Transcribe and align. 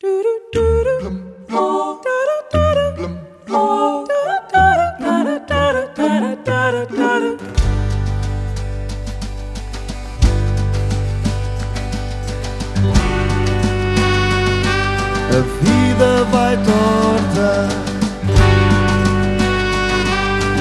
A 0.00 0.06
vida 15.60 16.24
vai 16.30 16.56
torta, 16.58 17.68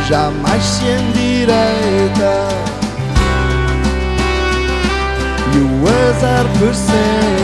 jamais 0.10 0.64
se 0.64 0.86
endireita. 0.86 2.34
E 5.54 5.58
o 5.60 5.88
azar 5.88 6.46
persegue, 6.58 7.37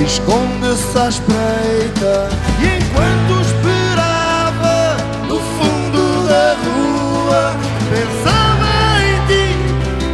esconde-se 0.00 0.98
à 0.98 1.08
espreita. 1.08 2.28
E 2.60 2.66
enquanto 2.78 3.40
esperava 3.42 4.96
no 5.28 5.38
fundo 5.38 6.26
da 6.28 6.54
rua, 6.64 7.56
pensava 7.90 8.70
em 9.02 9.14
ti 9.26 9.46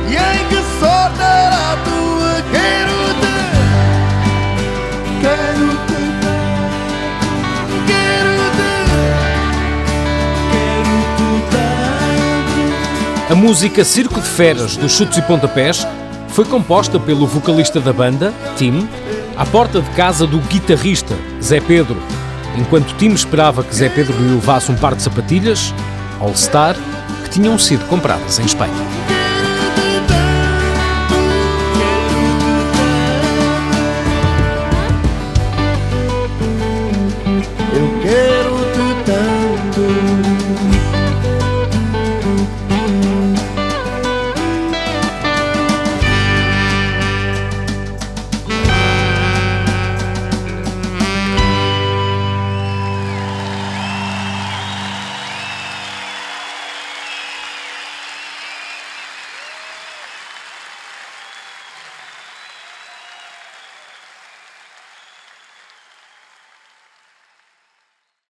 e 0.09 0.15
em 0.17 0.47
que 0.49 0.61
sorte 0.81 1.21
era 1.21 1.73
a 1.73 1.77
tua. 1.85 2.33
Quero-te, 2.51 3.35
quero-te. 5.21 5.99
A 13.31 13.35
música 13.35 13.85
Circo 13.85 14.21
de 14.21 14.29
Feras 14.29 14.77
dos 14.77 14.93
Chutes 14.93 15.19
e 15.19 15.23
Pontapés 15.23 15.87
foi 16.29 16.45
composta 16.47 16.99
pelo 16.99 17.27
vocalista 17.27 17.79
da 17.81 17.93
banda, 17.93 18.33
Tim, 18.57 18.89
à 19.39 19.47
porta 19.47 19.81
de 19.81 19.89
casa 19.91 20.27
do 20.27 20.41
guitarrista, 20.41 21.17
Zé 21.41 21.61
Pedro, 21.61 21.97
enquanto 22.57 22.93
Tim 22.97 23.13
esperava 23.13 23.63
que 23.63 23.75
Zé 23.75 23.89
Pedro 23.89 24.17
lhe 24.19 24.35
levasse 24.35 24.71
um 24.73 24.75
par 24.75 24.97
de 24.97 25.03
sapatilhas, 25.03 25.73
All 26.21 26.35
Star, 26.35 26.75
que 27.23 27.31
tinham 27.31 27.57
sido 27.57 27.87
compradas 27.87 28.41
em 28.41 28.45
Espanha. 28.45 29.18